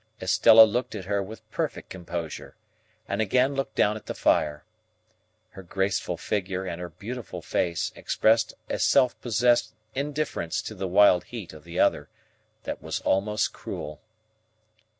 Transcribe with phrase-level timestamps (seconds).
[0.19, 2.55] Estella looked at her with perfect composure,
[3.07, 4.63] and again looked down at the fire.
[5.51, 11.25] Her graceful figure and her beautiful face expressed a self possessed indifference to the wild
[11.25, 12.09] heat of the other,
[12.63, 14.01] that was almost cruel.